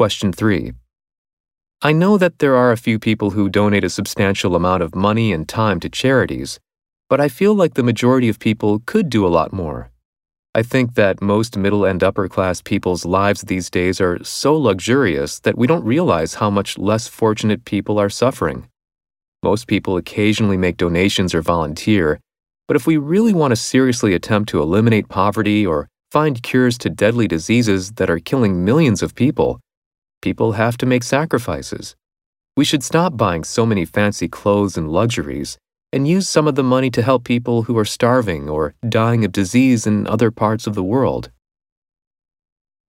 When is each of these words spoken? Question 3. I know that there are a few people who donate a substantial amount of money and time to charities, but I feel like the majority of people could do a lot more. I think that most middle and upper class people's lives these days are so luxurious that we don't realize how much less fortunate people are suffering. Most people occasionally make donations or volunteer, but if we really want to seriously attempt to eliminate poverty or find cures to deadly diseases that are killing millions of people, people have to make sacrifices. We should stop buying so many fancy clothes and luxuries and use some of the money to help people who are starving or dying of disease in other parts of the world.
Question 0.00 0.32
3. 0.32 0.72
I 1.82 1.92
know 1.92 2.16
that 2.16 2.38
there 2.38 2.56
are 2.56 2.72
a 2.72 2.78
few 2.78 2.98
people 2.98 3.32
who 3.32 3.50
donate 3.50 3.84
a 3.84 3.90
substantial 3.90 4.56
amount 4.56 4.82
of 4.82 4.94
money 4.94 5.30
and 5.30 5.46
time 5.46 5.78
to 5.80 5.90
charities, 5.90 6.58
but 7.10 7.20
I 7.20 7.28
feel 7.28 7.54
like 7.54 7.74
the 7.74 7.82
majority 7.82 8.30
of 8.30 8.38
people 8.38 8.80
could 8.86 9.10
do 9.10 9.26
a 9.26 9.34
lot 9.38 9.52
more. 9.52 9.90
I 10.54 10.62
think 10.62 10.94
that 10.94 11.20
most 11.20 11.58
middle 11.58 11.84
and 11.84 12.02
upper 12.02 12.28
class 12.28 12.62
people's 12.62 13.04
lives 13.04 13.42
these 13.42 13.68
days 13.68 14.00
are 14.00 14.24
so 14.24 14.56
luxurious 14.56 15.38
that 15.40 15.58
we 15.58 15.66
don't 15.66 15.84
realize 15.84 16.32
how 16.40 16.48
much 16.48 16.78
less 16.78 17.06
fortunate 17.06 17.66
people 17.66 17.98
are 17.98 18.08
suffering. 18.08 18.70
Most 19.42 19.66
people 19.66 19.98
occasionally 19.98 20.56
make 20.56 20.78
donations 20.78 21.34
or 21.34 21.42
volunteer, 21.42 22.20
but 22.66 22.74
if 22.74 22.86
we 22.86 22.96
really 22.96 23.34
want 23.34 23.52
to 23.52 23.56
seriously 23.56 24.14
attempt 24.14 24.48
to 24.48 24.62
eliminate 24.62 25.10
poverty 25.10 25.66
or 25.66 25.88
find 26.10 26.42
cures 26.42 26.78
to 26.78 26.88
deadly 26.88 27.28
diseases 27.28 27.92
that 27.96 28.08
are 28.08 28.18
killing 28.18 28.64
millions 28.64 29.02
of 29.02 29.14
people, 29.14 29.60
people 30.20 30.52
have 30.52 30.76
to 30.78 30.86
make 30.86 31.02
sacrifices. 31.02 31.96
We 32.56 32.64
should 32.64 32.82
stop 32.82 33.16
buying 33.16 33.44
so 33.44 33.64
many 33.64 33.84
fancy 33.84 34.28
clothes 34.28 34.76
and 34.76 34.90
luxuries 34.90 35.58
and 35.92 36.06
use 36.06 36.28
some 36.28 36.46
of 36.46 36.54
the 36.54 36.62
money 36.62 36.90
to 36.90 37.02
help 37.02 37.24
people 37.24 37.62
who 37.62 37.76
are 37.78 37.84
starving 37.84 38.48
or 38.48 38.74
dying 38.88 39.24
of 39.24 39.32
disease 39.32 39.86
in 39.86 40.06
other 40.06 40.30
parts 40.30 40.66
of 40.66 40.74
the 40.74 40.84
world. 40.84 41.30